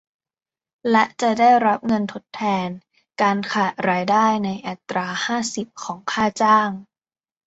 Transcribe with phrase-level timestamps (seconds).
[0.91, 2.67] และจะได้รับเงินทดแทน
[3.21, 6.69] การขาดรายได้ในอัตรา ห้าสิบ ของค่าจ้าง